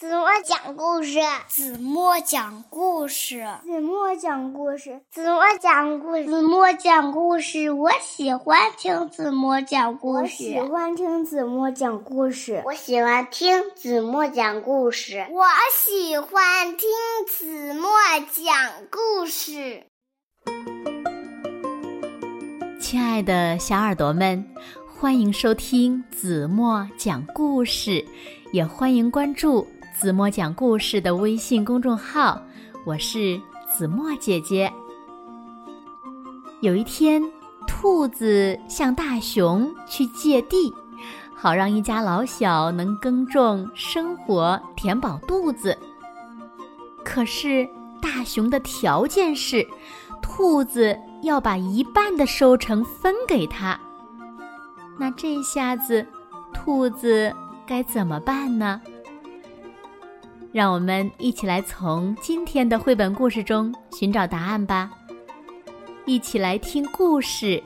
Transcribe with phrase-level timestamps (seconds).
[0.00, 7.70] 子墨讲故事，子墨讲故事，子墨讲故事，子墨讲故事，子墨讲故事。
[7.70, 15.44] 我喜欢听子墨讲故事，我喜欢听子墨讲故事，我喜欢听子墨讲故事，我
[15.84, 16.88] 喜欢听
[17.28, 17.90] 子墨
[18.32, 18.56] 讲
[18.90, 19.84] 故事。
[22.80, 24.42] 亲爱的小耳朵们，
[24.98, 28.02] 欢迎收听子墨讲故事，
[28.50, 29.68] 也欢迎关注。
[30.00, 32.40] 子墨讲故事的微信公众号，
[32.86, 33.38] 我是
[33.70, 34.72] 子墨姐姐。
[36.62, 37.22] 有一天，
[37.66, 40.72] 兔子向大熊去借地，
[41.34, 45.76] 好让一家老小能耕种、生活、填饱肚子。
[47.04, 47.68] 可是，
[48.00, 49.68] 大熊的条件是，
[50.22, 53.78] 兔子要把一半的收成分给他。
[54.98, 56.06] 那这下子，
[56.54, 57.30] 兔子
[57.66, 58.80] 该怎么办呢？
[60.52, 64.90] 让我们一起来从今天的绘本故事中寻找答案吧！
[66.06, 67.62] 一起来听故事：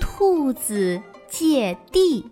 [0.00, 2.24] 兔子借地。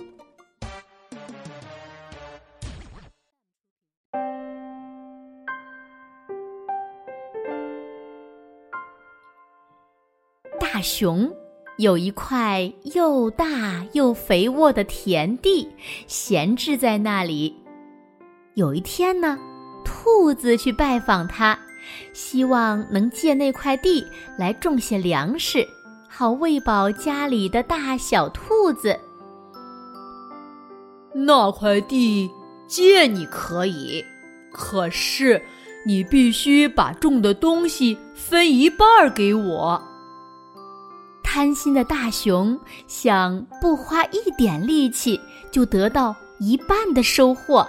[10.58, 11.32] 大熊
[11.78, 15.68] 有一块又大又肥沃的田地，
[16.08, 17.54] 闲置在那里。
[18.54, 19.53] 有一天呢。
[19.84, 21.58] 兔子去拜访他，
[22.12, 24.06] 希望能借那块地
[24.38, 25.66] 来种些粮食，
[26.08, 28.98] 好喂饱家里的大小兔子。
[31.12, 32.30] 那块地
[32.66, 34.04] 借你可以，
[34.52, 35.40] 可是
[35.86, 39.80] 你必须把种的东西分一半给我。
[41.22, 47.66] 贪心的大熊想不花一点力气就得到一半的收获。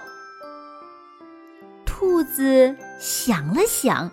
[1.97, 4.11] 兔子想了想，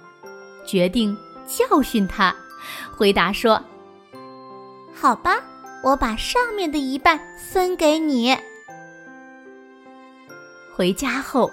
[0.65, 2.33] 决定教训他，
[2.97, 3.61] 回答说
[4.95, 5.43] ：“好吧，
[5.83, 8.39] 我把上面的一半分给你。”
[10.73, 11.51] 回家后，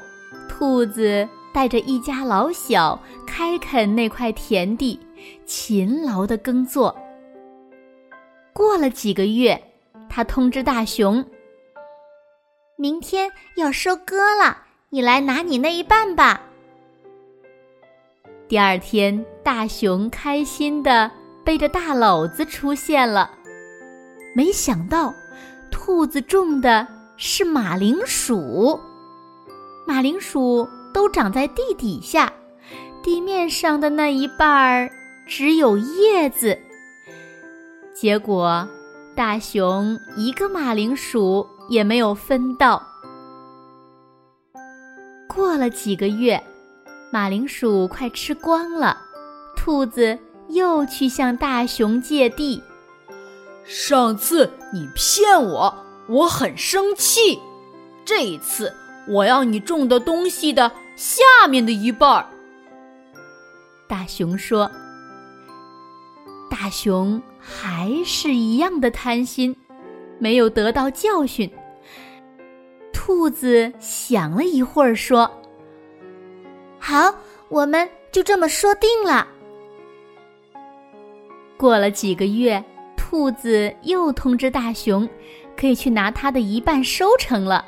[0.48, 5.00] 兔子带着一家老小开垦那块田地，
[5.48, 6.96] 勤劳的耕作。
[8.54, 9.60] 过了几个月，
[10.08, 11.26] 他通知大熊
[12.78, 16.42] ：“明天要收割了。”你来拿你那一半吧。
[18.48, 21.12] 第二天，大熊开心的
[21.46, 23.30] 背着大篓子出现了。
[24.36, 25.14] 没想到，
[25.70, 28.80] 兔子种的是马铃薯。
[29.86, 32.34] 马铃薯都长在地底下，
[33.04, 34.90] 地面上的那一半儿
[35.28, 36.58] 只有叶子。
[37.94, 38.68] 结果，
[39.16, 42.89] 大熊一个马铃薯也没有分到。
[45.32, 46.44] 过了几个月，
[47.12, 49.00] 马铃薯快吃光了，
[49.56, 50.18] 兔子
[50.50, 52.64] 又去向大熊借地。
[53.64, 57.40] 上次你骗我，我很生气。
[58.04, 58.74] 这一次，
[59.08, 62.26] 我要你种的东西的下面的一半儿。
[63.88, 64.72] 大熊说
[66.50, 69.56] ：“大熊还是一样的贪心，
[70.18, 71.50] 没有得到教训。”
[73.10, 75.28] 兔子想了一会儿，说
[76.78, 77.12] ：“好，
[77.48, 79.28] 我们就这么说定了。”
[81.58, 82.64] 过了几个月，
[82.96, 85.10] 兔子又通知大熊，
[85.58, 87.66] 可以去拿他的一半收成了。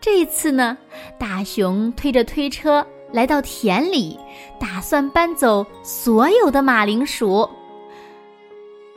[0.00, 0.78] 这次呢，
[1.18, 4.16] 大熊推着推车来到田里，
[4.60, 7.50] 打算搬走所有的马铃薯。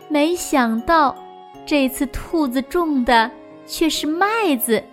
[0.10, 1.16] 没想到，
[1.66, 3.32] 这次兔子种的
[3.66, 4.84] 却是麦子。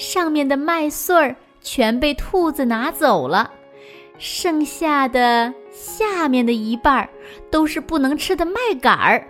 [0.00, 3.52] 上面的麦穗儿全被兔子拿走了，
[4.16, 7.10] 剩下的下面的一半儿
[7.50, 9.28] 都是不能吃的麦秆儿。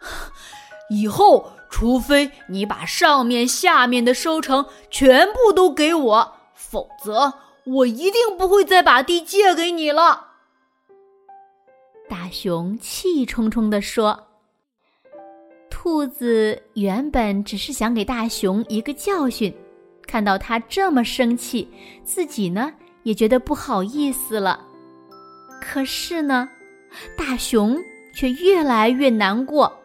[0.88, 7.34] 以后，除非你把上面、下面的收成全部都给我，否则
[7.64, 10.28] 我一定不会再把地借给你了。”
[12.08, 14.28] 大熊气冲冲地说。
[15.82, 19.52] 兔子原本只是想给大熊一个教训，
[20.06, 21.68] 看到他这么生气，
[22.04, 24.64] 自己呢也觉得不好意思了。
[25.60, 26.48] 可是呢，
[27.18, 27.76] 大熊
[28.14, 29.76] 却越来越难过。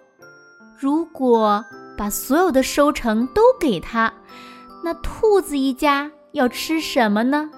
[0.78, 1.66] 如果
[1.98, 4.14] 把所有的收成都给他，
[4.84, 7.50] 那兔子一家要吃什么呢？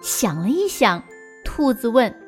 [0.00, 1.02] 想了一想，
[1.44, 2.23] 兔子问。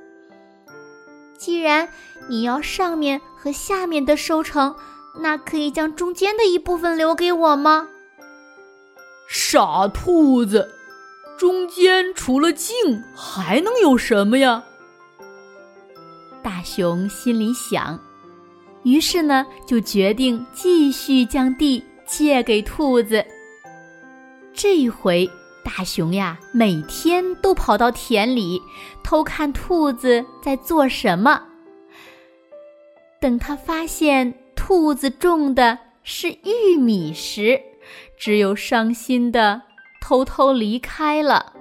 [1.38, 1.88] 既然
[2.28, 4.74] 你要上面和下面的收成，
[5.20, 7.88] 那可以将中间的一部分留给我吗？
[9.28, 10.70] 傻兔子，
[11.38, 12.74] 中间除了茎
[13.14, 14.62] 还能有什么呀？
[16.42, 17.98] 大熊心里想，
[18.84, 23.24] 于是呢，就决定继续将地借给兔子。
[24.52, 25.28] 这一回，
[25.66, 28.62] 大熊呀，每天都跑到田里
[29.02, 31.42] 偷看兔子在做什么。
[33.20, 37.60] 等他发现兔子种的是玉米时，
[38.16, 39.62] 只有伤心的
[40.00, 41.54] 偷偷离开了。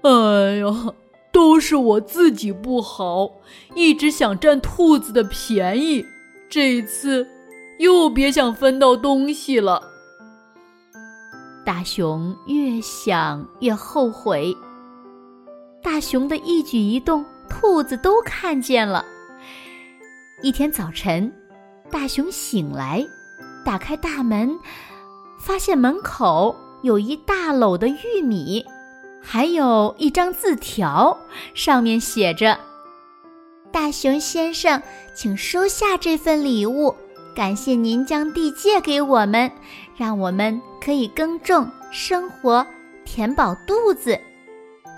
[0.00, 0.94] 哎呀，
[1.30, 3.32] 都是我自己不好，
[3.74, 6.06] 一直想占兔子的便宜，
[6.48, 7.28] 这一次
[7.78, 9.97] 又别想分到东西了。
[11.68, 14.56] 大熊越想越后悔。
[15.82, 19.04] 大熊的一举一动，兔子都看见了。
[20.42, 21.30] 一天早晨，
[21.90, 23.06] 大熊醒来，
[23.66, 24.58] 打开大门，
[25.38, 28.64] 发现门口有一大篓的玉米，
[29.20, 31.18] 还有一张字条，
[31.52, 32.58] 上面写着
[33.70, 34.82] ：“大熊先生，
[35.14, 36.94] 请收下这份礼物，
[37.36, 39.52] 感谢您将地借给我们，
[39.98, 42.64] 让我们可以耕种、生活，
[43.04, 44.16] 填饱肚子。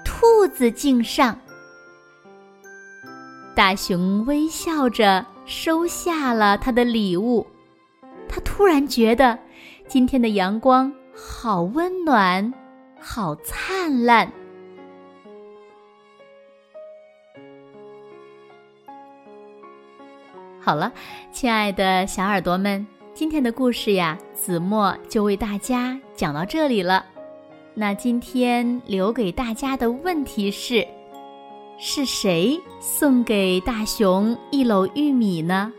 [0.04, 1.38] 兔子敬上。”
[3.56, 7.46] 大熊微笑着收下了他的礼物，
[8.28, 9.38] 他突然觉得
[9.88, 12.52] 今天的阳光好温暖，
[13.00, 14.30] 好灿烂。
[20.60, 20.92] 好了，
[21.32, 22.86] 亲爱的小耳朵们，
[23.20, 27.04] 今天的故事呀，子墨就为大家讲到这里了。
[27.74, 30.82] 那今天留给大家的问题是。
[31.78, 35.70] 是谁送给大熊一篓玉米呢？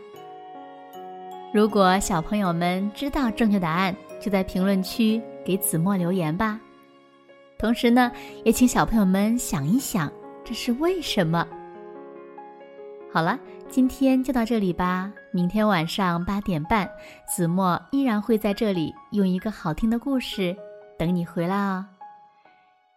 [1.52, 6.60] 如果小朋友们知道正确答案，就在评论区给子墨留言吧。
[7.58, 8.12] 同时呢，
[8.44, 10.08] 也请小朋友们想一想，
[10.44, 11.44] 这是为什么。
[13.12, 13.36] 好了，
[13.72, 15.10] 今天就到这里吧。
[15.30, 16.86] 明天晚上八点半，
[17.26, 20.54] 子墨依然会在这里用一个好听的故事
[20.98, 21.82] 等你回来哦。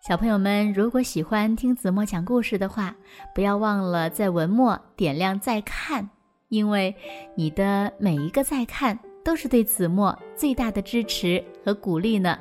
[0.06, 2.94] 小朋友们，如果喜欢听子墨讲故事的话，
[3.33, 6.10] 不要忘了在文末点亮再看，
[6.50, 6.94] 因为
[7.38, 12.38] 你的每一个再看都是对子墨最大的支持和鼓励呢。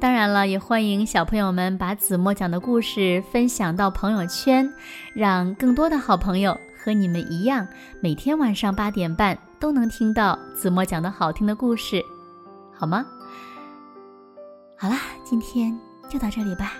[0.00, 4.72] 当然了，也欢迎小朋友们把子墨讲的故事分享到朋友圈，
[5.12, 7.68] 让更多的好朋友和你们一样，
[8.00, 12.02] 每天晚上八点半都能听到子墨讲的好听的故事，
[12.72, 13.04] 好吗？
[14.78, 15.78] 好啦，今天。
[16.08, 16.72] 就到这里吧，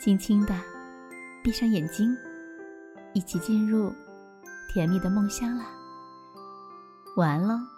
[0.00, 0.54] 轻轻的
[1.42, 2.16] 闭上眼睛，
[3.12, 3.92] 一起进入
[4.72, 5.64] 甜蜜的梦乡了。
[7.16, 7.73] 晚安喽。